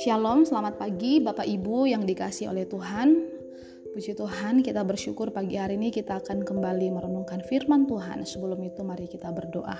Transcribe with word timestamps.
Shalom, 0.00 0.48
selamat 0.48 0.80
pagi 0.80 1.20
Bapak 1.20 1.44
Ibu 1.44 1.84
yang 1.92 2.08
dikasih 2.08 2.48
oleh 2.48 2.64
Tuhan. 2.64 3.28
Puji 3.92 4.16
Tuhan, 4.16 4.64
kita 4.64 4.80
bersyukur 4.80 5.28
pagi 5.28 5.60
hari 5.60 5.76
ini 5.76 5.92
kita 5.92 6.24
akan 6.24 6.48
kembali 6.48 6.96
merenungkan 6.96 7.44
firman 7.44 7.84
Tuhan. 7.84 8.24
Sebelum 8.24 8.64
itu 8.64 8.80
mari 8.80 9.04
kita 9.04 9.28
berdoa. 9.28 9.76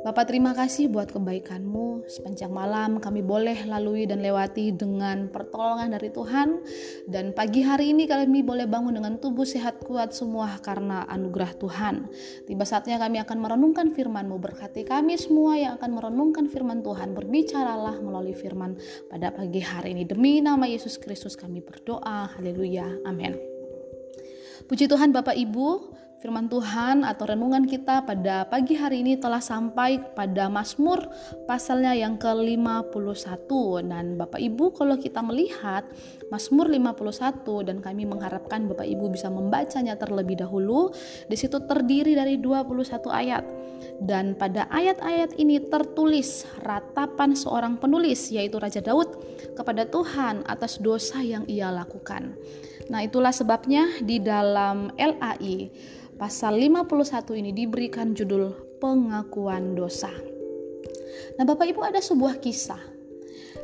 Bapak 0.00 0.32
terima 0.32 0.56
kasih 0.56 0.88
buat 0.88 1.12
kebaikanmu. 1.12 2.08
Sepanjang 2.08 2.48
malam 2.48 3.04
kami 3.04 3.20
boleh 3.20 3.68
lalui 3.68 4.08
dan 4.08 4.24
lewati 4.24 4.72
dengan 4.72 5.28
pertolongan 5.28 5.92
dari 5.92 6.08
Tuhan. 6.08 6.64
Dan 7.04 7.36
pagi 7.36 7.60
hari 7.60 7.92
ini 7.92 8.08
kami 8.08 8.40
boleh 8.40 8.64
bangun 8.64 8.96
dengan 8.96 9.20
tubuh 9.20 9.44
sehat 9.44 9.84
kuat 9.84 10.16
semua 10.16 10.56
karena 10.64 11.04
anugerah 11.04 11.52
Tuhan. 11.52 12.08
Tiba 12.48 12.64
saatnya 12.64 12.96
kami 12.96 13.20
akan 13.20 13.44
merenungkan 13.44 13.92
firman-Mu. 13.92 14.40
Berkati 14.40 14.88
kami 14.88 15.20
semua 15.20 15.60
yang 15.60 15.76
akan 15.76 15.92
merenungkan 15.92 16.48
firman 16.48 16.80
Tuhan. 16.80 17.12
Berbicaralah 17.12 18.00
melalui 18.00 18.32
firman 18.32 18.80
pada 19.12 19.28
pagi 19.36 19.60
hari 19.60 19.92
ini. 19.92 20.08
Demi 20.08 20.40
nama 20.40 20.64
Yesus 20.64 20.96
Kristus 20.96 21.36
kami 21.36 21.60
berdoa. 21.60 22.40
Haleluya. 22.40 23.04
Amin. 23.04 23.36
Puji 24.64 24.88
Tuhan 24.88 25.12
Bapak 25.12 25.36
Ibu 25.36 25.92
Firman 26.20 26.52
Tuhan 26.52 27.00
atau 27.00 27.32
renungan 27.32 27.64
kita 27.64 28.04
pada 28.04 28.44
pagi 28.44 28.76
hari 28.76 29.00
ini 29.00 29.16
telah 29.16 29.40
sampai 29.40 30.12
pada 30.12 30.52
Mazmur 30.52 31.08
pasalnya 31.48 31.96
yang 31.96 32.20
ke-51 32.20 33.48
dan 33.88 34.20
Bapak 34.20 34.36
Ibu 34.36 34.76
kalau 34.76 35.00
kita 35.00 35.24
melihat 35.24 35.88
Mazmur 36.28 36.68
51 36.68 37.72
dan 37.72 37.80
kami 37.80 38.04
mengharapkan 38.04 38.68
Bapak 38.68 38.84
Ibu 38.84 39.08
bisa 39.08 39.32
membacanya 39.32 39.96
terlebih 39.96 40.44
dahulu 40.44 40.92
di 41.24 41.40
situ 41.40 41.56
terdiri 41.64 42.12
dari 42.12 42.36
21 42.36 42.68
ayat 43.08 43.48
dan 44.04 44.36
pada 44.36 44.68
ayat-ayat 44.68 45.40
ini 45.40 45.72
tertulis 45.72 46.44
ratapan 46.60 47.32
seorang 47.32 47.80
penulis 47.80 48.28
yaitu 48.28 48.60
Raja 48.60 48.84
Daud 48.84 49.24
kepada 49.56 49.88
Tuhan 49.88 50.44
atas 50.44 50.84
dosa 50.84 51.24
yang 51.24 51.48
ia 51.48 51.72
lakukan. 51.72 52.36
Nah, 52.90 53.06
itulah 53.06 53.30
sebabnya 53.30 53.86
di 54.02 54.18
dalam 54.18 54.90
LAI 54.98 55.70
pasal 56.20 56.60
51 56.60 57.40
ini 57.40 57.56
diberikan 57.56 58.12
judul 58.12 58.76
pengakuan 58.76 59.72
dosa. 59.72 60.12
Nah, 61.40 61.48
Bapak 61.48 61.64
Ibu 61.72 61.80
ada 61.80 61.96
sebuah 61.96 62.44
kisah. 62.44 62.80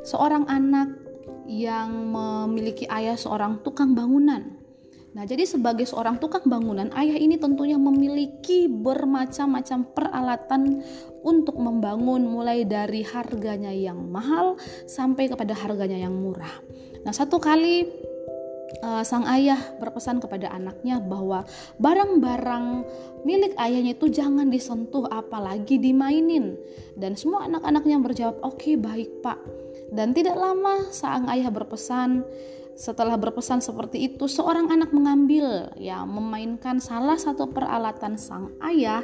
Seorang 0.09 0.49
anak 0.49 0.97
yang 1.45 1.93
memiliki 2.09 2.89
ayah 2.89 3.21
seorang 3.21 3.61
tukang 3.61 3.93
bangunan. 3.93 4.57
Nah, 5.12 5.25
jadi 5.29 5.45
sebagai 5.45 5.84
seorang 5.84 6.17
tukang 6.17 6.49
bangunan, 6.49 6.89
ayah 6.97 7.17
ini 7.17 7.37
tentunya 7.37 7.77
memiliki 7.77 8.69
bermacam-macam 8.69 9.93
peralatan 9.93 10.81
untuk 11.25 11.61
membangun 11.61 12.25
mulai 12.25 12.65
dari 12.65 13.05
harganya 13.05 13.73
yang 13.73 14.01
mahal 14.09 14.57
sampai 14.89 15.29
kepada 15.29 15.53
harganya 15.53 15.97
yang 16.09 16.17
murah. 16.17 16.53
Nah, 17.05 17.12
satu 17.12 17.37
kali 17.37 17.89
uh, 18.83 19.03
sang 19.06 19.25
ayah 19.31 19.59
berpesan 19.78 20.19
kepada 20.19 20.50
anaknya 20.50 20.98
bahwa 20.98 21.47
barang-barang 21.78 22.86
milik 23.22 23.55
ayahnya 23.59 23.95
itu 23.95 24.11
jangan 24.11 24.48
disentuh 24.50 25.06
apalagi 25.11 25.78
dimainin. 25.81 26.56
Dan 26.97 27.14
semua 27.14 27.44
anak-anaknya 27.47 27.97
berjawab 28.00 28.37
oke 28.42 28.56
okay, 28.61 28.75
baik 28.78 29.22
pak. 29.22 29.39
Dan 29.92 30.12
tidak 30.12 30.34
lama 30.34 30.91
sang 30.91 31.31
ayah 31.31 31.50
berpesan 31.53 32.27
setelah 32.77 33.16
berpesan 33.16 33.64
seperti 33.64 34.05
itu, 34.05 34.28
seorang 34.28 34.69
anak 34.69 34.92
mengambil, 34.92 35.72
ya, 35.80 36.05
memainkan 36.05 36.77
salah 36.77 37.16
satu 37.16 37.48
peralatan 37.48 38.20
sang 38.20 38.52
ayah, 38.60 39.00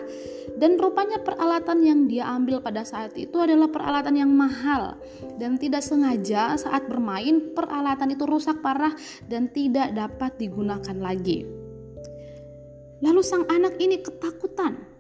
dan 0.61 0.77
rupanya 0.77 1.25
peralatan 1.25 1.81
yang 1.81 2.01
dia 2.05 2.29
ambil 2.29 2.61
pada 2.61 2.85
saat 2.85 3.17
itu 3.17 3.33
adalah 3.41 3.73
peralatan 3.73 4.21
yang 4.21 4.29
mahal, 4.29 5.01
dan 5.41 5.57
tidak 5.57 5.81
sengaja 5.81 6.55
saat 6.61 6.85
bermain, 6.85 7.57
peralatan 7.57 8.13
itu 8.13 8.29
rusak 8.29 8.61
parah 8.61 8.93
dan 9.25 9.49
tidak 9.49 9.97
dapat 9.97 10.37
digunakan 10.37 10.97
lagi. 11.01 11.49
Lalu 13.03 13.21
sang 13.25 13.49
anak 13.51 13.81
ini 13.83 13.99
ketakutan 13.99 14.92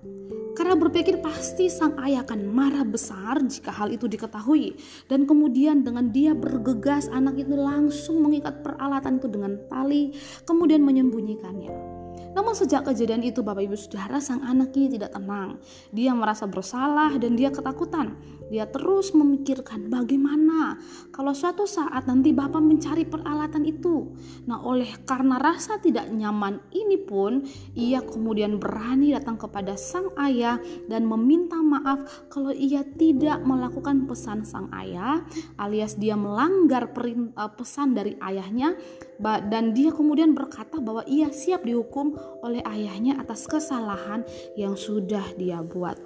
karena 0.62 0.78
berpikir 0.78 1.19
pasti 1.19 1.67
sang 1.67 1.99
ayah 2.06 2.23
akan 2.23 2.47
marah 2.47 2.87
besar 2.87 3.43
jika 3.43 3.75
hal 3.75 3.91
itu 3.91 4.06
diketahui. 4.06 4.78
Dan 5.11 5.27
kemudian 5.27 5.83
dengan 5.83 6.15
dia 6.15 6.39
bergegas 6.39 7.11
anak 7.11 7.34
itu 7.34 7.59
langsung 7.59 8.23
mengikat 8.23 8.62
peralatan 8.62 9.19
itu 9.19 9.27
dengan 9.27 9.59
tali 9.67 10.15
kemudian 10.47 10.87
menyembunyikannya. 10.87 12.02
Namun 12.32 12.56
sejak 12.56 12.88
kejadian 12.88 13.20
itu 13.25 13.44
Bapak 13.44 13.65
Ibu 13.69 13.76
Saudara 13.76 14.19
sang 14.19 14.41
anak 14.44 14.72
ini 14.76 14.97
tidak 14.97 15.16
tenang. 15.16 15.60
Dia 15.93 16.16
merasa 16.16 16.48
bersalah 16.48 17.12
dan 17.20 17.37
dia 17.37 17.53
ketakutan. 17.53 18.16
Dia 18.53 18.69
terus 18.69 19.16
memikirkan 19.16 19.88
bagaimana 19.88 20.76
kalau 21.09 21.32
suatu 21.32 21.65
saat 21.65 22.04
nanti 22.04 22.37
Bapak 22.37 22.60
mencari 22.60 23.09
peralatan 23.09 23.65
itu. 23.65 24.12
Nah 24.44 24.60
oleh 24.60 25.00
karena 25.09 25.41
rasa 25.41 25.81
tidak 25.81 26.09
nyaman 26.12 26.60
ini 26.72 27.00
pun 27.00 27.44
ia 27.72 28.04
kemudian 28.04 28.60
berani 28.60 29.12
datang 29.16 29.41
kepada 29.41 29.76
sang 29.76 30.12
ayah 30.20 30.60
dan 30.88 31.09
meminta 31.09 31.56
maaf 31.60 32.28
kalau 32.28 32.53
ia 32.53 32.84
tidak 32.84 33.41
melakukan 33.44 34.04
pesan 34.04 34.44
sang 34.44 34.69
ayah 34.76 35.25
alias 35.56 35.97
dia 35.97 36.16
melanggar 36.19 36.93
eh, 36.93 37.50
pesan 37.56 37.97
dari 37.97 38.16
ayahnya 38.20 38.76
dan 39.22 39.70
dia 39.70 39.94
kemudian 39.94 40.34
berkata 40.34 40.82
bahwa 40.82 41.06
ia 41.06 41.31
siap 41.31 41.62
dihukum 41.62 42.19
oleh 42.43 42.62
ayahnya 42.66 43.19
atas 43.22 43.47
kesalahan 43.47 44.27
yang 44.59 44.75
sudah 44.75 45.25
dia 45.38 45.62
buat. 45.62 45.97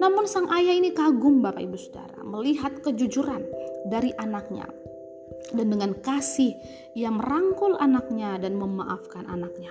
Namun 0.00 0.24
sang 0.24 0.48
ayah 0.50 0.74
ini 0.74 0.90
kagum 0.96 1.44
Bapak 1.44 1.62
Ibu 1.62 1.76
Saudara 1.76 2.20
melihat 2.24 2.80
kejujuran 2.80 3.44
dari 3.86 4.10
anaknya. 4.16 4.66
Dan 5.54 5.70
dengan 5.70 5.92
kasih 6.00 6.56
ia 6.96 7.12
merangkul 7.12 7.76
anaknya 7.78 8.40
dan 8.40 8.56
memaafkan 8.58 9.28
anaknya. 9.28 9.70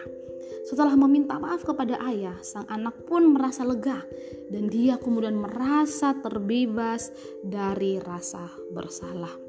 Setelah 0.63 0.95
meminta 0.95 1.35
maaf 1.35 1.67
kepada 1.67 1.99
ayah, 2.07 2.39
sang 2.39 2.63
anak 2.71 3.03
pun 3.03 3.35
merasa 3.35 3.67
lega 3.67 3.99
dan 4.47 4.71
dia 4.71 4.95
kemudian 4.95 5.35
merasa 5.35 6.15
terbebas 6.15 7.11
dari 7.43 7.99
rasa 7.99 8.47
bersalah. 8.71 9.42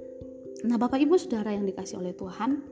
Nah, 0.64 0.80
Bapak 0.80 0.96
Ibu 0.96 1.20
Saudara 1.20 1.52
yang 1.52 1.68
dikasih 1.68 2.00
oleh 2.00 2.16
Tuhan, 2.16 2.64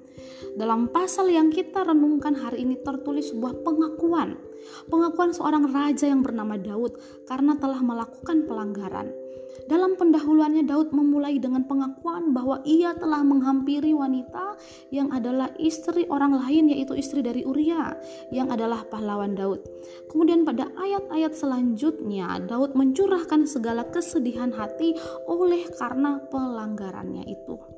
dalam 0.57 0.89
pasal 0.89 1.29
yang 1.29 1.53
kita 1.53 1.85
renungkan 1.85 2.33
hari 2.33 2.65
ini 2.65 2.81
tertulis 2.81 3.29
sebuah 3.29 3.61
pengakuan. 3.61 4.41
Pengakuan 4.89 5.37
seorang 5.37 5.69
raja 5.69 6.09
yang 6.09 6.25
bernama 6.25 6.57
Daud 6.57 6.97
karena 7.29 7.53
telah 7.61 7.85
melakukan 7.85 8.49
pelanggaran. 8.49 9.13
Dalam 9.69 10.01
pendahuluannya 10.01 10.65
Daud 10.65 10.97
memulai 10.97 11.37
dengan 11.37 11.69
pengakuan 11.69 12.33
bahwa 12.33 12.65
ia 12.65 12.97
telah 12.97 13.21
menghampiri 13.21 13.93
wanita 13.93 14.57
yang 14.89 15.13
adalah 15.13 15.53
istri 15.61 16.09
orang 16.09 16.33
lain 16.33 16.73
yaitu 16.73 16.97
istri 16.97 17.21
dari 17.21 17.45
Uria 17.45 17.93
yang 18.33 18.49
adalah 18.49 18.83
pahlawan 18.89 19.37
Daud. 19.37 19.61
Kemudian 20.09 20.49
pada 20.49 20.73
ayat-ayat 20.81 21.37
selanjutnya 21.37 22.41
Daud 22.49 22.73
mencurahkan 22.73 23.45
segala 23.45 23.85
kesedihan 23.93 24.51
hati 24.57 24.97
oleh 25.29 25.69
karena 25.77 26.19
pelanggarannya 26.33 27.29
itu. 27.29 27.72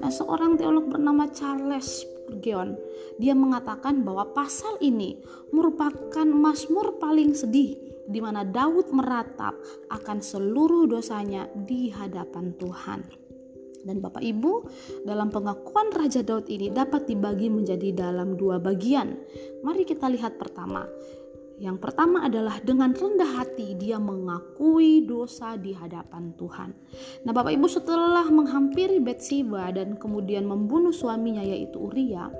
Nah, 0.00 0.08
seorang 0.08 0.56
teolog 0.56 0.88
bernama 0.88 1.28
Charles 1.28 2.04
Spurgeon, 2.04 2.78
dia 3.20 3.36
mengatakan 3.36 4.00
bahwa 4.00 4.32
pasal 4.32 4.80
ini 4.80 5.20
merupakan 5.52 6.24
mazmur 6.24 6.96
paling 6.96 7.36
sedih 7.36 7.76
di 8.10 8.18
mana 8.18 8.42
Daud 8.42 8.90
meratap 8.90 9.54
akan 9.92 10.18
seluruh 10.18 10.90
dosanya 10.90 11.46
di 11.54 11.94
hadapan 11.94 12.56
Tuhan. 12.58 13.00
Dan 13.80 14.04
Bapak 14.04 14.20
Ibu, 14.20 14.68
dalam 15.08 15.32
pengakuan 15.32 15.88
Raja 15.88 16.20
Daud 16.20 16.52
ini 16.52 16.68
dapat 16.68 17.08
dibagi 17.08 17.48
menjadi 17.48 17.96
dalam 17.96 18.36
dua 18.36 18.60
bagian. 18.60 19.16
Mari 19.64 19.88
kita 19.88 20.04
lihat 20.12 20.36
pertama, 20.36 20.84
yang 21.60 21.76
pertama 21.76 22.24
adalah 22.24 22.56
dengan 22.64 22.96
rendah 22.96 23.36
hati 23.36 23.76
dia 23.76 24.00
mengakui 24.00 25.04
dosa 25.04 25.60
di 25.60 25.76
hadapan 25.76 26.32
Tuhan. 26.40 26.72
Nah, 27.28 27.36
Bapak 27.36 27.52
Ibu 27.52 27.68
setelah 27.68 28.24
menghampiri 28.32 28.96
Betsheba 28.96 29.68
dan 29.68 30.00
kemudian 30.00 30.48
membunuh 30.48 30.88
suaminya 30.88 31.44
yaitu 31.44 31.76
Uria, 31.76 32.32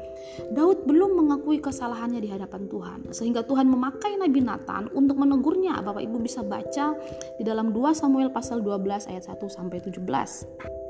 Daud 0.56 0.88
belum 0.88 1.20
mengakui 1.20 1.60
kesalahannya 1.60 2.24
di 2.24 2.32
hadapan 2.32 2.64
Tuhan. 2.72 3.00
Sehingga 3.12 3.44
Tuhan 3.44 3.68
memakai 3.68 4.16
Nabi 4.16 4.40
Nathan 4.40 4.88
untuk 4.96 5.20
menegurnya. 5.20 5.76
Bapak 5.84 6.00
Ibu 6.00 6.16
bisa 6.24 6.40
baca 6.40 6.96
di 7.36 7.44
dalam 7.44 7.76
2 7.76 7.92
Samuel 7.92 8.32
pasal 8.32 8.64
12 8.64 9.04
ayat 9.12 9.28
1 9.28 9.36
sampai 9.52 9.84
17. 9.84 10.89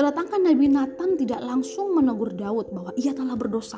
Kedatangan 0.00 0.40
Nabi 0.48 0.72
Nathan 0.72 1.20
tidak 1.20 1.44
langsung 1.44 1.92
menegur 1.92 2.32
Daud 2.32 2.72
bahwa 2.72 2.88
ia 2.96 3.12
telah 3.12 3.36
berdosa, 3.36 3.76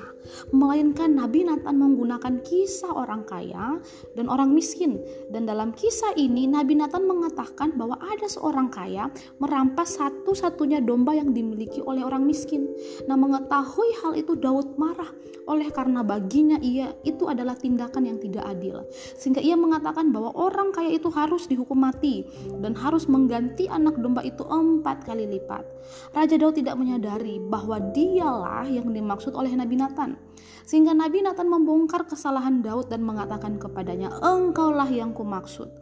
melainkan 0.55 1.19
Nabi 1.19 1.43
Nathan 1.43 1.75
menggunakan 1.75 2.47
kisah 2.47 2.95
orang 2.95 3.27
kaya 3.27 3.83
dan 4.15 4.31
orang 4.31 4.55
miskin. 4.55 5.03
Dan 5.35 5.51
dalam 5.51 5.75
kisah 5.75 6.15
ini 6.15 6.47
Nabi 6.47 6.79
Nathan 6.79 7.11
mengatakan 7.11 7.75
bahwa 7.75 7.99
ada 7.99 8.31
seorang 8.31 8.71
kaya 8.71 9.11
merampas 9.43 9.99
satu-satunya 9.99 10.79
domba 10.87 11.11
yang 11.11 11.35
dimiliki 11.35 11.83
oleh 11.83 12.07
orang 12.07 12.23
miskin. 12.23 12.71
Nah, 13.11 13.19
mengetahui 13.19 13.91
hal 14.07 14.15
itu 14.15 14.39
Daud 14.39 14.79
marah 14.79 15.11
oleh 15.51 15.75
karena 15.75 16.07
baginya 16.07 16.55
ia 16.63 16.95
itu 17.03 17.27
adalah 17.27 17.59
tindakan 17.59 18.07
yang 18.07 18.23
tidak 18.23 18.47
adil. 18.47 18.87
Sehingga 19.19 19.43
ia 19.43 19.59
mengatakan 19.59 20.15
bahwa 20.15 20.31
orang 20.39 20.71
kaya 20.71 20.95
itu 20.95 21.11
harus 21.11 21.51
dihukum 21.51 21.83
mati 21.83 22.23
dan 22.63 22.79
harus 22.79 23.11
mengganti 23.11 23.67
anak 23.67 23.99
domba 23.99 24.23
itu 24.23 24.47
empat 24.47 25.03
kali 25.03 25.27
lipat. 25.27 25.67
Raja 26.13 26.37
Daud 26.37 26.61
tidak 26.61 26.77
menyadari 26.77 27.41
bahwa 27.41 27.81
dialah 27.81 28.69
yang 28.69 28.93
dimaksud 28.93 29.33
oleh 29.33 29.57
Nabi 29.57 29.81
Nathan. 29.81 30.21
Sehingga 30.69 30.93
Nabi 30.93 31.25
Nathan 31.25 31.49
membongkar 31.49 32.05
kesalahan 32.05 32.61
Daud 32.61 32.93
dan 32.93 33.01
mengatakan 33.01 33.57
kepadanya, 33.57 34.13
"Engkaulah 34.21 34.93
yang 34.93 35.17
kumaksud." 35.17 35.73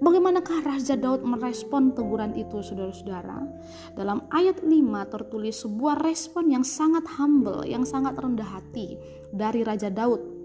Bagaimanakah 0.00 0.64
Raja 0.64 0.96
Daud 0.96 1.28
merespon 1.28 1.92
teguran 1.92 2.32
itu, 2.32 2.64
saudara-saudara? 2.64 3.44
Dalam 3.92 4.24
ayat 4.32 4.64
5 4.64 5.04
tertulis 5.04 5.60
sebuah 5.60 6.00
respon 6.00 6.48
yang 6.48 6.64
sangat 6.64 7.04
humble, 7.20 7.60
yang 7.68 7.84
sangat 7.84 8.16
rendah 8.16 8.48
hati 8.48 8.96
dari 9.28 9.60
Raja 9.60 9.92
Daud 9.92 10.39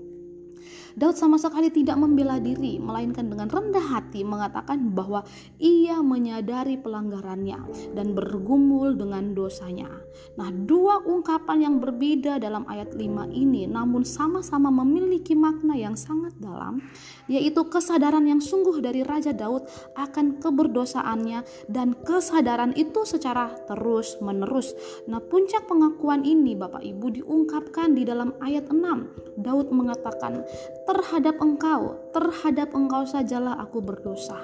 Daud 0.96 1.20
sama 1.20 1.36
sekali 1.36 1.68
tidak 1.68 2.00
membela 2.00 2.40
diri, 2.40 2.80
melainkan 2.80 3.28
dengan 3.28 3.52
rendah 3.52 3.84
hati 3.84 4.24
mengatakan 4.24 4.96
bahwa 4.96 5.28
ia 5.60 6.00
menyadari 6.00 6.80
pelanggarannya 6.80 7.92
dan 7.92 8.16
bergumul 8.16 8.96
dengan 8.96 9.36
dosanya. 9.36 9.92
Nah, 10.40 10.48
dua 10.56 11.04
ungkapan 11.04 11.68
yang 11.68 11.76
berbeda 11.84 12.40
dalam 12.40 12.64
ayat 12.72 12.96
5 12.96 13.28
ini 13.36 13.68
namun 13.68 14.08
sama-sama 14.08 14.72
memiliki 14.72 15.36
makna 15.36 15.76
yang 15.76 16.00
sangat 16.00 16.32
dalam, 16.40 16.80
yaitu 17.28 17.68
kesadaran 17.68 18.24
yang 18.24 18.40
sungguh 18.40 18.80
dari 18.80 19.04
Raja 19.04 19.36
Daud 19.36 19.68
akan 20.00 20.40
keberdosaannya 20.40 21.68
dan 21.68 21.92
kesadaran 22.08 22.72
itu 22.80 23.04
secara 23.04 23.52
terus-menerus. 23.68 24.72
Nah, 25.12 25.20
puncak 25.20 25.68
pengakuan 25.68 26.24
ini 26.24 26.56
Bapak 26.56 26.88
Ibu 26.88 27.20
diungkapkan 27.20 27.92
di 27.92 28.08
dalam 28.08 28.32
ayat 28.40 28.72
6. 28.72 29.36
Daud 29.36 29.68
mengatakan, 29.76 30.48
terhadap 30.86 31.42
engkau, 31.42 31.98
terhadap 32.14 32.72
engkau 32.78 33.04
sajalah 33.10 33.58
aku 33.58 33.82
berdosa. 33.82 34.38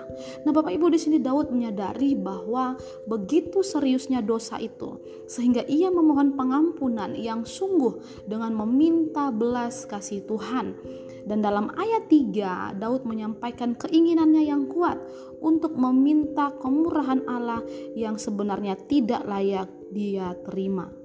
Nah, 0.44 0.52
Bapak 0.52 0.74
Ibu 0.74 0.90
di 0.90 1.00
sini 1.00 1.18
Daud 1.22 1.54
menyadari 1.54 2.18
bahwa 2.18 2.76
begitu 3.06 3.62
seriusnya 3.62 4.26
dosa 4.26 4.58
itu 4.58 4.98
sehingga 5.30 5.62
ia 5.70 5.94
memohon 5.94 6.34
pengampunan 6.34 7.14
yang 7.14 7.46
sungguh 7.46 8.26
dengan 8.26 8.58
meminta 8.58 9.30
belas 9.30 9.86
kasih 9.86 10.26
Tuhan. 10.26 10.78
Dan 11.22 11.46
dalam 11.46 11.70
ayat 11.78 12.10
3 12.10 12.82
Daud 12.82 13.06
menyampaikan 13.06 13.78
keinginannya 13.78 14.42
yang 14.42 14.66
kuat 14.66 14.98
untuk 15.38 15.78
meminta 15.78 16.50
kemurahan 16.58 17.22
Allah 17.30 17.62
yang 17.94 18.18
sebenarnya 18.18 18.74
tidak 18.90 19.22
layak 19.30 19.70
dia 19.94 20.34
terima. 20.42 21.01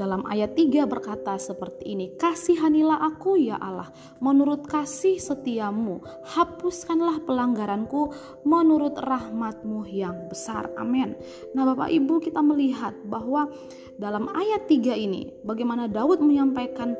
Dalam 0.00 0.24
ayat 0.24 0.56
3 0.56 0.88
berkata 0.88 1.36
seperti 1.36 1.92
ini, 1.92 2.16
Kasihanilah 2.16 3.04
aku 3.04 3.36
ya 3.36 3.60
Allah, 3.60 3.92
menurut 4.16 4.64
kasih 4.64 5.20
setiamu, 5.20 6.00
hapuskanlah 6.24 7.20
pelanggaranku 7.28 8.08
menurut 8.48 8.96
rahmatmu 8.96 9.84
yang 9.92 10.24
besar. 10.32 10.72
Amin. 10.80 11.20
Nah 11.52 11.68
Bapak 11.68 11.92
Ibu 11.92 12.16
kita 12.24 12.40
melihat 12.40 12.96
bahwa 13.04 13.52
dalam 14.00 14.32
ayat 14.32 14.64
3 14.72 14.96
ini, 14.96 15.36
bagaimana 15.44 15.84
Daud 15.84 16.24
menyampaikan 16.24 16.96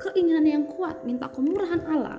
keinginan 0.00 0.48
yang 0.48 0.64
kuat, 0.64 1.04
minta 1.04 1.28
kemurahan 1.28 1.84
Allah 1.84 2.18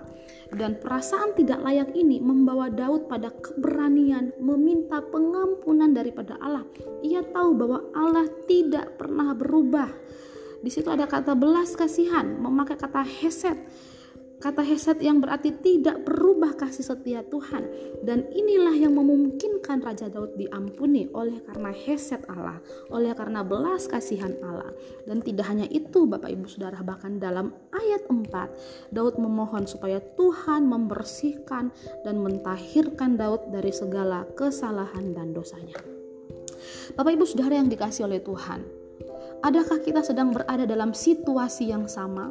dan 0.51 0.75
perasaan 0.77 1.31
tidak 1.31 1.63
layak 1.63 1.95
ini 1.95 2.19
membawa 2.19 2.67
Daud 2.67 3.07
pada 3.07 3.31
keberanian 3.31 4.35
meminta 4.37 4.99
pengampunan 4.99 5.95
daripada 5.95 6.35
Allah. 6.43 6.67
Ia 7.01 7.23
tahu 7.23 7.55
bahwa 7.55 7.79
Allah 7.95 8.27
tidak 8.45 8.99
pernah 8.99 9.31
berubah. 9.31 9.87
Di 10.61 10.69
situ 10.69 10.91
ada 10.91 11.07
kata 11.07 11.33
belas 11.33 11.73
kasihan, 11.73 12.37
memakai 12.37 12.77
kata 12.77 13.01
heset 13.01 13.57
Kata 14.41 14.65
Heset 14.65 14.97
yang 15.05 15.21
berarti 15.21 15.53
tidak 15.61 16.01
berubah 16.01 16.57
kasih 16.57 16.81
setia 16.81 17.21
Tuhan. 17.21 17.69
Dan 18.01 18.25
inilah 18.33 18.73
yang 18.73 18.97
memungkinkan 18.97 19.85
Raja 19.85 20.09
Daud 20.09 20.33
diampuni 20.33 21.05
oleh 21.13 21.45
karena 21.45 21.69
Heset 21.69 22.25
Allah, 22.25 22.57
oleh 22.89 23.13
karena 23.13 23.45
belas 23.45 23.85
kasihan 23.85 24.33
Allah. 24.41 24.73
Dan 25.05 25.21
tidak 25.21 25.45
hanya 25.45 25.69
itu 25.69 26.09
Bapak 26.09 26.33
Ibu 26.33 26.49
Saudara, 26.49 26.81
bahkan 26.81 27.21
dalam 27.21 27.53
ayat 27.69 28.09
4, 28.09 28.89
Daud 28.89 29.21
memohon 29.21 29.69
supaya 29.69 30.01
Tuhan 30.01 30.65
membersihkan 30.65 31.69
dan 32.01 32.15
mentahirkan 32.25 33.21
Daud 33.21 33.53
dari 33.53 33.69
segala 33.69 34.25
kesalahan 34.33 35.13
dan 35.13 35.37
dosanya. 35.37 35.77
Bapak 36.97 37.13
Ibu 37.13 37.29
Saudara 37.29 37.61
yang 37.61 37.69
dikasih 37.69 38.09
oleh 38.09 38.25
Tuhan, 38.25 38.80
Adakah 39.41 39.81
kita 39.81 40.05
sedang 40.05 40.29
berada 40.29 40.69
dalam 40.69 40.93
situasi 40.93 41.73
yang 41.73 41.89
sama? 41.89 42.29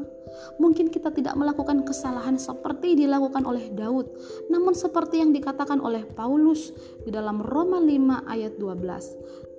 Mungkin 0.62 0.94
kita 0.94 1.10
tidak 1.10 1.34
melakukan 1.34 1.82
kesalahan 1.82 2.38
seperti 2.38 2.94
dilakukan 2.94 3.42
oleh 3.42 3.66
Daud, 3.74 4.06
namun 4.46 4.78
seperti 4.78 5.18
yang 5.18 5.34
dikatakan 5.34 5.82
oleh 5.82 6.06
Paulus 6.06 6.70
di 7.02 7.10
dalam 7.10 7.42
Roma 7.42 7.82
5 7.82 8.30
ayat 8.30 8.54
12. 8.62 9.49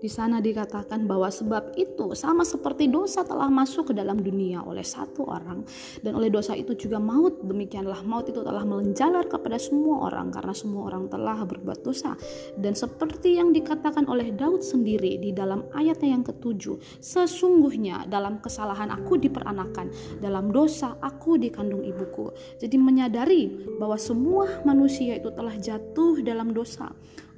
Di 0.00 0.08
sana 0.08 0.40
dikatakan 0.40 1.04
bahwa 1.04 1.28
sebab 1.28 1.76
itu 1.76 2.16
sama 2.16 2.40
seperti 2.40 2.88
dosa 2.88 3.20
telah 3.20 3.52
masuk 3.52 3.92
ke 3.92 3.94
dalam 3.94 4.16
dunia 4.16 4.64
oleh 4.64 4.80
satu 4.80 5.28
orang. 5.28 5.60
Dan 6.00 6.16
oleh 6.16 6.32
dosa 6.32 6.56
itu 6.56 6.72
juga 6.72 6.96
maut 6.96 7.44
demikianlah 7.44 8.00
maut 8.08 8.24
itu 8.24 8.40
telah 8.40 8.64
melenjalar 8.64 9.28
kepada 9.28 9.60
semua 9.60 10.08
orang 10.08 10.32
karena 10.32 10.56
semua 10.56 10.88
orang 10.88 11.12
telah 11.12 11.44
berbuat 11.44 11.84
dosa. 11.84 12.16
Dan 12.56 12.72
seperti 12.72 13.36
yang 13.36 13.52
dikatakan 13.52 14.08
oleh 14.08 14.32
Daud 14.32 14.64
sendiri 14.64 15.20
di 15.20 15.36
dalam 15.36 15.68
ayatnya 15.76 16.16
yang 16.16 16.24
ketujuh 16.24 16.80
sesungguhnya 17.04 18.08
dalam 18.08 18.40
kesalahan 18.40 18.88
aku 18.88 19.20
diperanakan 19.20 19.92
dalam 20.24 20.48
dosa 20.48 20.96
aku 21.04 21.36
dikandung 21.36 21.84
ibuku. 21.84 22.32
Jadi 22.56 22.80
menyadari 22.80 23.76
bahwa 23.76 24.00
semua 24.00 24.64
manusia 24.64 25.20
itu 25.20 25.28
telah 25.28 25.52
jatuh 25.60 26.24
dalam 26.24 26.56
dosa 26.56 26.88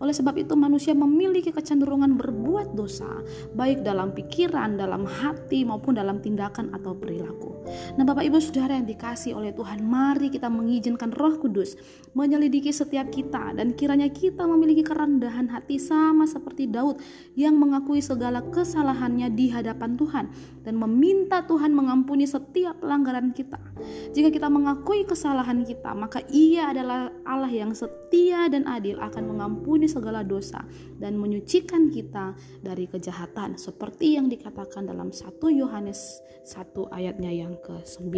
oleh 0.03 0.11
sebab 0.11 0.35
itu 0.35 0.59
manusia 0.59 0.91
memiliki 0.99 1.55
kecenderungan 1.55 2.19
berbuat 2.19 2.75
dosa, 2.75 3.23
baik 3.55 3.87
dalam 3.87 4.11
pikiran, 4.11 4.75
dalam 4.75 5.07
hati 5.07 5.63
maupun 5.63 5.95
dalam 5.95 6.19
tindakan 6.19 6.75
atau 6.75 6.99
perilaku. 6.99 7.63
Nah, 7.95 8.03
Bapak 8.03 8.27
Ibu 8.27 8.43
Saudara 8.43 8.75
yang 8.75 8.91
dikasih 8.91 9.39
oleh 9.39 9.55
Tuhan, 9.55 9.87
mari 9.87 10.27
kita 10.35 10.51
mengizinkan 10.51 11.15
Roh 11.15 11.39
Kudus 11.39 11.79
menyelidiki 12.19 12.75
setiap 12.75 13.15
kita 13.15 13.55
dan 13.55 13.79
kiranya 13.79 14.11
kita 14.11 14.43
memiliki 14.43 14.83
kerendahan 14.83 15.47
hati 15.47 15.79
sama 15.79 16.27
seperti 16.27 16.67
Daud 16.67 16.99
yang 17.39 17.55
mengakui 17.55 18.03
segala 18.03 18.43
kesalahannya 18.43 19.31
di 19.31 19.55
hadapan 19.55 19.95
Tuhan 19.95 20.25
dan 20.67 20.75
meminta 20.75 21.47
Tuhan 21.47 21.71
mengampuni 21.71 22.27
setiap 22.27 22.83
pelanggaran 22.83 23.31
kita. 23.31 23.63
Jika 24.11 24.35
kita 24.35 24.51
mengakui 24.51 25.07
kesalahan 25.07 25.63
kita, 25.63 25.95
maka 25.95 26.25
Ia 26.35 26.75
adalah 26.75 27.15
Allah 27.23 27.51
yang 27.51 27.71
setia 27.71 28.51
dan 28.51 28.67
adil 28.67 28.99
akan 28.99 29.31
mengampuni 29.31 29.87
segala 29.93 30.25
dosa 30.25 30.65
dan 30.97 31.21
menyucikan 31.21 31.93
kita 31.93 32.33
dari 32.65 32.89
kejahatan 32.89 33.61
seperti 33.61 34.17
yang 34.17 34.33
dikatakan 34.33 34.89
dalam 34.89 35.13
1 35.13 35.29
Yohanes 35.53 36.25
1 36.49 36.89
ayatnya 36.89 37.29
yang 37.29 37.61
ke-9. 37.61 38.09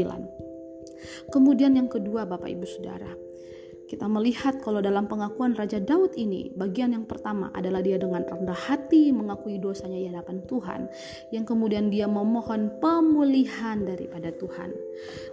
Kemudian 1.34 1.74
yang 1.74 1.90
kedua 1.90 2.22
Bapak 2.24 2.46
Ibu 2.46 2.66
Saudara, 2.68 3.10
kita 3.94 4.10
melihat 4.10 4.58
kalau 4.58 4.82
dalam 4.82 5.06
pengakuan 5.06 5.54
Raja 5.54 5.78
Daud 5.78 6.18
ini, 6.18 6.50
bagian 6.58 6.98
yang 6.98 7.06
pertama 7.06 7.54
adalah 7.54 7.78
dia 7.78 7.94
dengan 7.94 8.26
rendah 8.26 8.58
hati 8.58 9.14
mengakui 9.14 9.62
dosanya 9.62 9.94
di 9.94 10.10
hadapan 10.10 10.42
Tuhan, 10.50 10.90
yang 11.30 11.46
kemudian 11.46 11.94
dia 11.94 12.10
memohon 12.10 12.74
pemulihan 12.82 13.86
daripada 13.86 14.34
Tuhan. 14.34 14.74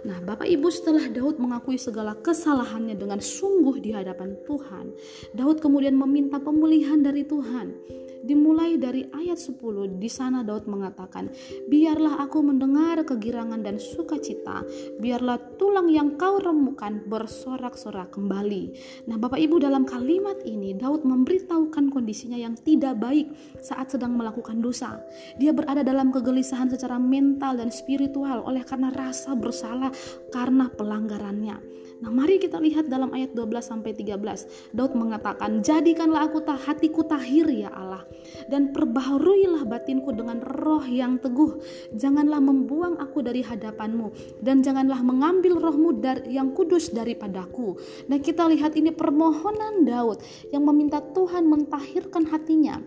Nah, 0.06 0.22
Bapak 0.22 0.46
Ibu 0.46 0.70
setelah 0.70 1.10
Daud 1.10 1.42
mengakui 1.42 1.74
segala 1.74 2.14
kesalahannya 2.14 2.94
dengan 2.94 3.18
sungguh 3.18 3.82
di 3.82 3.90
hadapan 3.90 4.38
Tuhan, 4.46 4.94
Daud 5.34 5.58
kemudian 5.58 5.98
meminta 5.98 6.38
pemulihan 6.38 7.02
dari 7.02 7.26
Tuhan. 7.26 7.74
Dimulai 8.22 8.78
dari 8.78 9.02
ayat 9.10 9.34
10, 9.34 9.98
di 9.98 10.06
sana 10.06 10.46
Daud 10.46 10.70
mengatakan, 10.70 11.34
Biarlah 11.66 12.22
aku 12.22 12.38
mendengar 12.38 13.02
kegirangan 13.02 13.66
dan 13.66 13.82
sukacita, 13.82 14.62
biarlah 15.02 15.42
tulang 15.58 15.90
yang 15.90 16.14
kau 16.14 16.38
remukan 16.38 17.02
bersorak-sorak 17.10 18.14
kembali. 18.14 18.78
Nah, 19.10 19.18
Bapak 19.18 19.42
Ibu 19.42 19.58
dalam 19.58 19.82
kalimat 19.82 20.38
ini 20.46 20.70
Daud 20.78 21.02
memberitahukan 21.02 21.90
kondisinya 21.90 22.38
yang 22.38 22.54
tidak 22.54 23.02
baik 23.02 23.26
saat 23.58 23.90
sedang 23.90 24.14
melakukan 24.14 24.62
dosa. 24.62 25.02
Dia 25.42 25.50
berada 25.50 25.82
dalam 25.82 26.14
kegelisahan 26.14 26.70
secara 26.70 27.02
mental 27.02 27.58
dan 27.58 27.74
spiritual 27.74 28.46
oleh 28.46 28.62
karena 28.62 28.94
rasa 28.94 29.34
bersalah 29.34 29.90
karena 30.30 30.70
pelanggarannya. 30.70 31.58
Nah, 32.02 32.10
mari 32.10 32.38
kita 32.42 32.58
lihat 32.58 32.86
dalam 32.86 33.14
ayat 33.14 33.34
12 33.34 33.66
sampai 33.66 33.94
13. 33.94 34.46
Daud 34.74 34.94
mengatakan, 34.98 35.62
"Jadikanlah 35.62 36.30
aku 36.30 36.42
hatiku 36.42 37.06
tahir 37.06 37.46
ya 37.46 37.70
Allah, 37.70 38.02
dan 38.48 38.70
perbaharuilah 38.70 39.64
batinku 39.66 40.12
dengan 40.12 40.40
roh 40.42 40.84
yang 40.84 41.18
teguh. 41.18 41.60
Janganlah 41.94 42.40
membuang 42.42 42.98
aku 42.98 43.24
dari 43.24 43.44
hadapanmu 43.44 44.38
dan 44.40 44.60
janganlah 44.60 45.00
mengambil 45.00 45.58
rohmu 45.58 45.96
dari, 45.98 46.36
yang 46.36 46.52
kudus 46.52 46.90
daripadaku." 46.92 47.78
Dan 48.06 48.18
kita 48.20 48.48
lihat 48.48 48.74
ini 48.78 48.90
permohonan 48.94 49.84
Daud 49.84 50.22
yang 50.50 50.64
meminta 50.66 51.02
Tuhan 51.02 51.46
mentahirkan 51.48 52.28
hatinya 52.28 52.80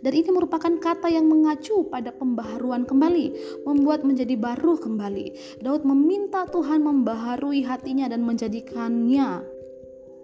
dan 0.00 0.12
ini 0.12 0.28
merupakan 0.32 0.72
kata 0.76 1.08
yang 1.08 1.28
mengacu 1.28 1.88
pada 1.88 2.12
pembaharuan 2.12 2.84
kembali, 2.84 3.26
membuat 3.64 4.04
menjadi 4.04 4.36
baru 4.36 4.76
kembali. 4.76 5.60
Daud 5.64 5.84
meminta 5.88 6.44
Tuhan 6.48 6.84
membaharui 6.84 7.64
hatinya 7.64 8.08
dan 8.08 8.24
menjadikannya 8.24 9.44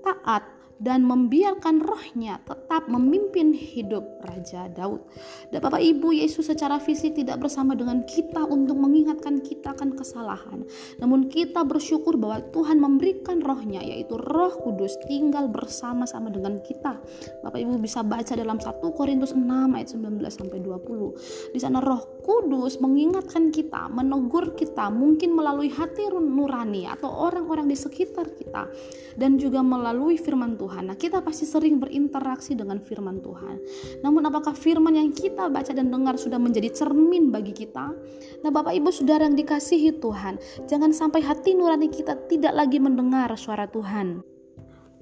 taat 0.05 0.56
dan 0.77 1.09
membiarkan 1.09 1.81
rohnya 1.81 2.41
tetap 2.45 2.89
memimpin 2.89 3.57
hidup 3.57 4.05
Raja 4.25 4.69
Daud. 4.69 5.01
Dan 5.49 5.65
Bapak 5.65 5.81
Ibu 5.81 6.13
Yesus 6.13 6.53
secara 6.53 6.77
fisik 6.77 7.17
tidak 7.17 7.41
bersama 7.41 7.73
dengan 7.73 8.05
kita 8.05 8.45
untuk 8.45 8.77
mengingatkan 8.77 9.41
kita 9.41 9.73
akan 9.73 9.97
kesalahan. 9.97 10.69
Namun 11.01 11.33
kita 11.33 11.65
bersyukur 11.65 12.21
bahwa 12.21 12.45
Tuhan 12.53 12.77
memberikan 12.77 13.41
rohnya 13.41 13.81
yaitu 13.81 14.21
roh 14.21 14.53
kudus 14.61 15.01
tinggal 15.09 15.49
bersama-sama 15.49 16.29
dengan 16.29 16.61
kita. 16.61 17.01
Bapak 17.41 17.57
Ibu 17.57 17.81
bisa 17.81 18.05
baca 18.05 18.37
dalam 18.37 18.61
1 18.61 18.81
Korintus 18.93 19.33
6 19.33 19.41
ayat 19.47 19.89
19 19.89 20.21
sampai 20.29 20.59
20. 20.61 21.57
Di 21.57 21.61
sana 21.61 21.81
roh 21.81 22.21
kudus 22.21 22.83
mengingatkan 22.83 23.49
kita, 23.55 23.89
menegur 23.89 24.53
kita 24.59 24.93
mungkin 24.93 25.33
melalui 25.33 25.73
hati 25.73 26.09
nurani 26.13 26.85
atau 26.91 27.09
orang-orang 27.09 27.71
di 27.71 27.77
sekitar 27.79 28.35
kita 28.35 28.69
dan 29.17 29.41
juga 29.41 29.63
melalui 29.63 30.19
firman 30.19 30.59
Tuhan 30.59 30.66
Tuhan. 30.67 30.91
Nah, 30.91 30.99
kita 30.99 31.23
pasti 31.23 31.47
sering 31.47 31.79
berinteraksi 31.79 32.59
dengan 32.59 32.83
firman 32.83 33.23
Tuhan. 33.23 33.57
Namun 34.03 34.27
apakah 34.27 34.59
firman 34.59 34.99
yang 34.99 35.15
kita 35.15 35.47
baca 35.47 35.71
dan 35.71 35.95
dengar 35.95 36.19
sudah 36.19 36.43
menjadi 36.43 36.75
cermin 36.75 37.31
bagi 37.31 37.55
kita? 37.55 37.95
Nah, 38.43 38.51
Bapak 38.51 38.75
Ibu 38.75 38.91
Saudara 38.91 39.31
yang 39.31 39.39
dikasihi 39.39 40.03
Tuhan, 40.03 40.43
jangan 40.67 40.91
sampai 40.91 41.23
hati 41.23 41.55
nurani 41.55 41.87
kita 41.87 42.19
tidak 42.27 42.51
lagi 42.59 42.83
mendengar 42.83 43.31
suara 43.39 43.71
Tuhan. 43.71 44.27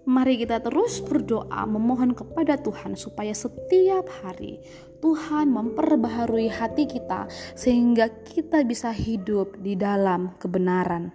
Mari 0.04 0.44
kita 0.44 0.60
terus 0.60 1.00
berdoa 1.00 1.64
memohon 1.64 2.12
kepada 2.12 2.60
Tuhan 2.60 2.92
supaya 2.92 3.32
setiap 3.32 4.04
hari 4.20 4.60
Tuhan 5.00 5.48
memperbaharui 5.48 6.52
hati 6.52 6.84
kita 6.84 7.24
sehingga 7.56 8.12
kita 8.28 8.68
bisa 8.68 8.92
hidup 8.92 9.56
di 9.64 9.72
dalam 9.80 10.36
kebenaran. 10.36 11.08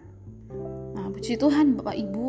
Nah, 0.98 1.06
puji 1.14 1.38
Tuhan 1.38 1.78
Bapak 1.78 2.02
Ibu, 2.02 2.26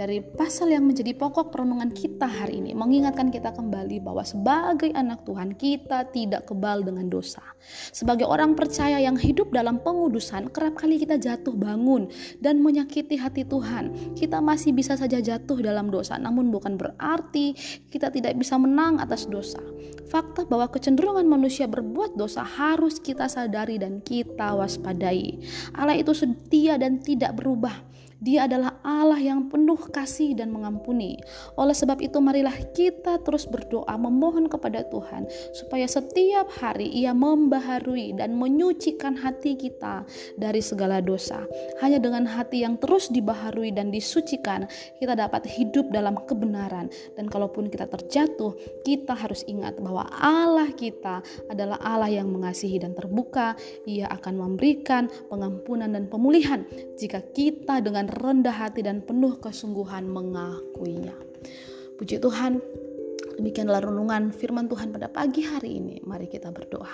dari 0.00 0.24
pasal 0.24 0.72
yang 0.72 0.88
menjadi 0.88 1.12
pokok 1.12 1.52
perenungan 1.52 1.92
kita 1.92 2.24
hari 2.24 2.64
ini 2.64 2.72
mengingatkan 2.72 3.28
kita 3.28 3.52
kembali 3.52 4.00
bahwa 4.00 4.24
sebagai 4.24 4.88
anak 4.96 5.28
Tuhan 5.28 5.52
kita 5.60 6.08
tidak 6.08 6.48
kebal 6.48 6.80
dengan 6.80 7.12
dosa. 7.12 7.44
Sebagai 7.92 8.24
orang 8.24 8.56
percaya 8.56 8.96
yang 8.96 9.20
hidup 9.20 9.52
dalam 9.52 9.76
pengudusan, 9.84 10.48
kerap 10.56 10.80
kali 10.80 10.96
kita 10.96 11.20
jatuh 11.20 11.52
bangun 11.52 12.08
dan 12.40 12.64
menyakiti 12.64 13.20
hati 13.20 13.44
Tuhan. 13.44 14.16
Kita 14.16 14.40
masih 14.40 14.72
bisa 14.72 14.96
saja 14.96 15.20
jatuh 15.20 15.60
dalam 15.60 15.92
dosa, 15.92 16.16
namun 16.16 16.48
bukan 16.48 16.80
berarti 16.80 17.52
kita 17.92 18.08
tidak 18.08 18.40
bisa 18.40 18.56
menang 18.56 19.04
atas 19.04 19.28
dosa. 19.28 19.60
Fakta 20.08 20.48
bahwa 20.48 20.72
kecenderungan 20.72 21.28
manusia 21.28 21.68
berbuat 21.68 22.16
dosa 22.16 22.40
harus 22.40 22.96
kita 23.04 23.28
sadari 23.28 23.76
dan 23.76 24.00
kita 24.00 24.56
waspadai. 24.56 25.44
Allah 25.76 26.00
itu 26.00 26.16
setia 26.16 26.80
dan 26.80 27.04
tidak 27.04 27.36
berubah. 27.36 27.90
Dia 28.20 28.44
adalah 28.44 28.76
Allah 28.84 29.16
yang 29.16 29.48
penuh 29.48 29.80
kasih 29.88 30.36
dan 30.36 30.52
mengampuni. 30.52 31.16
Oleh 31.56 31.72
sebab 31.72 32.04
itu 32.04 32.20
marilah 32.20 32.52
kita 32.76 33.16
terus 33.24 33.48
berdoa 33.48 33.96
memohon 33.96 34.44
kepada 34.44 34.84
Tuhan 34.92 35.24
supaya 35.56 35.88
setiap 35.88 36.52
hari 36.60 36.92
Ia 37.00 37.16
membaharui 37.16 38.12
dan 38.20 38.36
menyucikan 38.36 39.16
hati 39.16 39.56
kita 39.56 40.04
dari 40.36 40.60
segala 40.60 41.00
dosa. 41.00 41.48
Hanya 41.80 41.96
dengan 41.96 42.28
hati 42.28 42.60
yang 42.60 42.76
terus 42.76 43.08
dibaharui 43.08 43.72
dan 43.72 43.88
disucikan 43.88 44.68
kita 45.00 45.16
dapat 45.16 45.48
hidup 45.48 45.88
dalam 45.88 46.20
kebenaran 46.28 46.92
dan 47.16 47.24
kalaupun 47.24 47.72
kita 47.72 47.88
terjatuh 47.88 48.52
kita 48.84 49.16
harus 49.16 49.48
ingat 49.48 49.80
bahwa 49.80 50.04
Allah 50.12 50.68
kita 50.76 51.24
adalah 51.48 51.80
Allah 51.80 52.12
yang 52.12 52.28
mengasihi 52.28 52.76
dan 52.76 52.92
terbuka. 52.92 53.56
Ia 53.88 54.12
akan 54.12 54.36
memberikan 54.36 55.08
pengampunan 55.32 55.88
dan 55.88 56.04
pemulihan 56.12 56.68
jika 57.00 57.24
kita 57.32 57.80
dengan 57.80 58.09
rendah 58.10 58.52
hati 58.52 58.82
dan 58.82 59.00
penuh 59.00 59.38
kesungguhan 59.38 60.06
mengakuinya. 60.10 61.14
Puji 61.96 62.18
Tuhan, 62.18 62.58
Demikianlah 63.38 63.86
renungan 63.86 64.34
firman 64.34 64.66
Tuhan 64.66 64.90
pada 64.90 65.06
pagi 65.06 65.46
hari 65.46 65.78
ini. 65.78 66.02
Mari 66.02 66.26
kita 66.26 66.50
berdoa. 66.50 66.90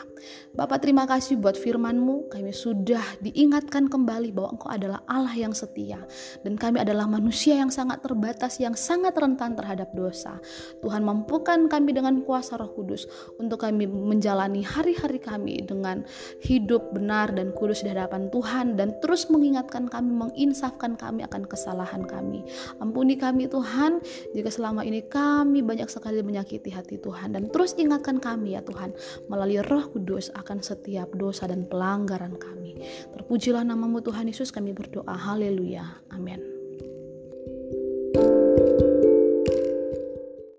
Bapak 0.53 0.85
terima 0.85 1.09
kasih 1.09 1.41
buat 1.41 1.57
firman-Mu. 1.57 2.29
Kami 2.29 2.53
sudah 2.53 3.03
diingatkan 3.25 3.89
kembali 3.89 4.35
bahwa 4.37 4.59
Engkau 4.59 4.69
adalah 4.69 5.01
Allah 5.09 5.33
yang 5.33 5.57
setia. 5.57 6.03
Dan 6.45 6.61
kami 6.61 6.85
adalah 6.85 7.09
manusia 7.09 7.57
yang 7.57 7.73
sangat 7.73 8.05
terbatas, 8.05 8.61
yang 8.61 8.77
sangat 8.77 9.17
rentan 9.17 9.57
terhadap 9.57 9.89
dosa. 9.97 10.37
Tuhan 10.85 11.01
mampukan 11.07 11.73
kami 11.73 11.97
dengan 11.97 12.21
kuasa 12.21 12.61
roh 12.61 12.71
kudus 12.77 13.09
untuk 13.41 13.65
kami 13.65 13.89
menjalani 13.89 14.61
hari-hari 14.61 15.23
kami 15.23 15.65
dengan 15.65 16.05
hidup 16.45 16.93
benar 16.93 17.33
dan 17.33 17.57
kudus 17.57 17.81
di 17.81 17.91
hadapan 17.91 18.29
Tuhan. 18.29 18.77
Dan 18.77 18.93
terus 19.01 19.33
mengingatkan 19.33 19.89
kami, 19.89 20.13
menginsafkan 20.13 21.01
kami 21.01 21.25
akan 21.25 21.49
kesalahan 21.49 22.05
kami. 22.05 22.45
Ampuni 22.85 23.17
kami 23.17 23.49
Tuhan, 23.49 24.05
jika 24.37 24.51
selama 24.53 24.85
ini 24.85 25.01
kami 25.07 25.65
banyak 25.65 25.89
sekali 25.89 26.27
menyakiti 26.37 26.69
hati 26.69 27.01
Tuhan 27.01 27.33
dan 27.33 27.49
terus 27.49 27.73
ingatkan 27.81 28.21
kami 28.21 28.53
ya 28.53 28.61
Tuhan 28.61 28.93
melalui 29.33 29.65
Roh 29.65 29.89
Kudus 29.89 30.29
akan 30.37 30.61
setiap 30.61 31.17
dosa 31.17 31.49
dan 31.49 31.65
pelanggaran 31.65 32.37
kami. 32.37 32.77
Terpujilah 33.17 33.65
namamu 33.65 34.05
Tuhan 34.05 34.29
Yesus 34.29 34.53
kami 34.53 34.77
berdoa. 34.77 35.17
Haleluya. 35.17 36.05
Amin. 36.13 36.56